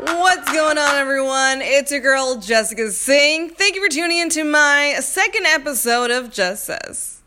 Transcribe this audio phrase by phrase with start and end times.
[0.00, 1.60] What's going on, everyone?
[1.60, 3.50] It's your girl Jessica Singh.
[3.50, 7.20] Thank you for tuning in to my second episode of Just Says.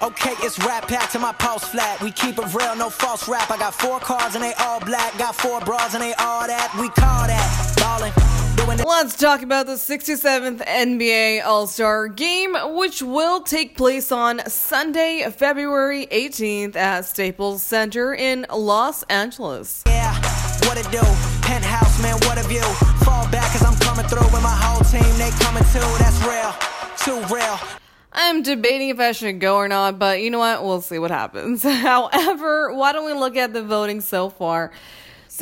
[0.00, 2.00] Okay, it's rap pack to my pulse flat.
[2.00, 3.50] We keep it real, no false rap.
[3.50, 5.18] I got four cars and they all black.
[5.18, 6.72] Got four bras and they all that.
[6.80, 8.12] We call that ballin'.
[8.86, 15.28] Let's talk about the 67th NBA All Star Game, which will take place on Sunday,
[15.36, 19.82] February 18th at Staples Center in Los Angeles.
[19.86, 20.11] Yeah,
[20.72, 21.04] what it do?
[21.42, 22.62] Penthouse, man, what a view.
[23.04, 25.02] Fall back cause I'm coming through with my whole team.
[25.18, 26.54] They coming too, that's real.
[26.96, 27.58] Too real.
[28.10, 30.64] I'm debating if I should go or not, but you know what?
[30.64, 31.62] We'll see what happens.
[31.62, 34.72] However, why don't we look at the voting so far?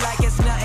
[0.00, 0.57] like it's nothing.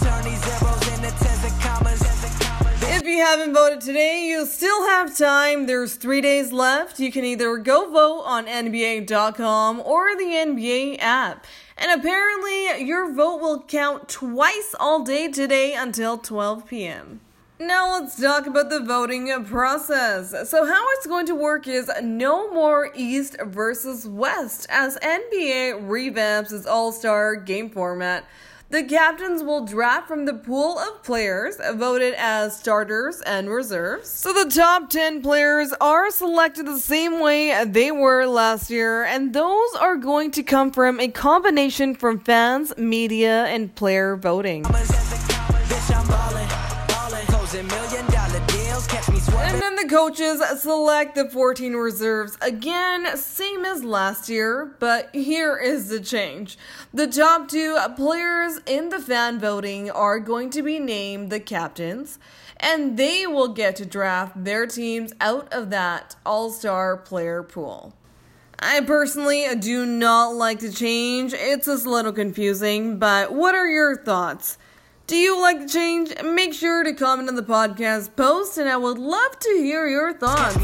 [1.19, 2.01] tens and commas.
[2.89, 5.67] If you haven't voted today, you still have time.
[5.67, 6.99] There's three days left.
[6.99, 11.45] You can either go vote on NBA.com or the NBA app.
[11.77, 17.21] And apparently, your vote will count twice all day today until 12 p.m.
[17.59, 20.29] Now let's talk about the voting process.
[20.47, 26.53] So how it's going to work is no more East versus West as NBA revamps
[26.53, 28.25] its All-Star game format.
[28.69, 34.07] The captains will draft from the pool of players voted as starters and reserves.
[34.07, 39.33] So the top 10 players are selected the same way they were last year, and
[39.33, 44.63] those are going to come from a combination from fans, media, and player voting.
[47.47, 48.85] Closing million dollar deals.
[48.87, 49.19] Catch me.
[49.37, 55.55] And then the coaches select the 14 reserves again, same as last year, but here
[55.55, 56.57] is the change.
[56.93, 62.19] The top two players in the fan voting are going to be named the captains,
[62.57, 67.93] and they will get to draft their teams out of that all star player pool.
[68.59, 71.33] I personally do not like the change.
[71.33, 74.57] It's just a little confusing, but what are your thoughts?
[75.07, 76.13] Do you like the change?
[76.21, 80.11] Make sure to comment on the podcast post, and I would love to hear your
[80.11, 80.57] thoughts.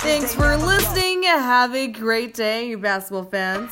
[0.00, 1.24] Thanks for listening.
[1.24, 3.70] Have a great day, you basketball fans.